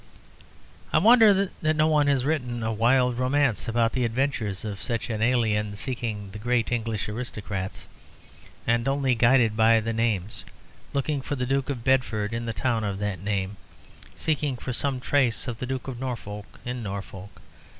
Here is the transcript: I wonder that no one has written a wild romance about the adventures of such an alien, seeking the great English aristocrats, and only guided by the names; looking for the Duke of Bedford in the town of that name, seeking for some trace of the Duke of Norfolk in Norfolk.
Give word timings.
I 0.91 0.97
wonder 0.97 1.31
that 1.61 1.75
no 1.75 1.85
one 1.87 2.07
has 2.07 2.25
written 2.25 2.63
a 2.63 2.73
wild 2.73 3.19
romance 3.19 3.67
about 3.67 3.91
the 3.93 4.03
adventures 4.03 4.65
of 4.65 4.81
such 4.81 5.11
an 5.11 5.21
alien, 5.21 5.75
seeking 5.75 6.31
the 6.31 6.39
great 6.39 6.71
English 6.71 7.07
aristocrats, 7.07 7.85
and 8.65 8.87
only 8.87 9.13
guided 9.13 9.55
by 9.55 9.79
the 9.79 9.93
names; 9.93 10.43
looking 10.91 11.21
for 11.21 11.35
the 11.35 11.45
Duke 11.45 11.69
of 11.69 11.83
Bedford 11.83 12.33
in 12.33 12.47
the 12.47 12.51
town 12.51 12.83
of 12.83 12.97
that 12.97 13.19
name, 13.21 13.57
seeking 14.15 14.57
for 14.57 14.73
some 14.73 14.99
trace 14.99 15.47
of 15.47 15.59
the 15.59 15.67
Duke 15.67 15.87
of 15.87 15.99
Norfolk 15.99 16.47
in 16.65 16.81
Norfolk. 16.81 17.39